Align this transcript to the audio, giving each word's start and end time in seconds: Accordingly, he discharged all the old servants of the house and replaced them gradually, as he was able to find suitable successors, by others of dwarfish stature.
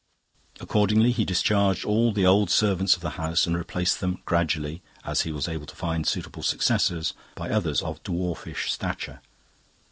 Accordingly, 0.59 1.11
he 1.11 1.25
discharged 1.25 1.85
all 1.85 2.11
the 2.11 2.25
old 2.25 2.49
servants 2.49 2.95
of 2.95 3.03
the 3.03 3.11
house 3.21 3.45
and 3.45 3.55
replaced 3.55 3.99
them 3.99 4.17
gradually, 4.25 4.81
as 5.05 5.21
he 5.21 5.31
was 5.31 5.47
able 5.47 5.67
to 5.67 5.75
find 5.75 6.07
suitable 6.07 6.41
successors, 6.41 7.13
by 7.35 7.51
others 7.51 7.83
of 7.83 8.01
dwarfish 8.01 8.71
stature. 8.73 9.21